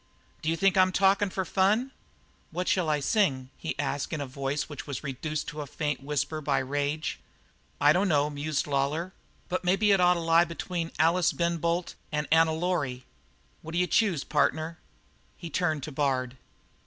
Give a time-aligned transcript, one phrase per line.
[0.41, 1.91] "D'you think I'm talking for fun?"
[2.49, 6.41] "What'll I sing?" he asked in a voice which was reduced to a faint whisper
[6.41, 7.19] by rage.
[7.79, 9.13] "I dunno," mused Lawlor,
[9.47, 13.05] "but maybe it ought to lie between 'Alice, Ben Bolt,' and 'Annie Laurie.'
[13.61, 14.79] What d'you choose, partner?"
[15.37, 16.35] He turned to Bard.